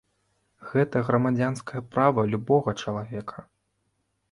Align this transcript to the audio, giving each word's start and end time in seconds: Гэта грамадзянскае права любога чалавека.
Гэта 0.69 1.01
грамадзянскае 1.09 1.81
права 1.97 2.25
любога 2.33 2.77
чалавека. 2.85 3.49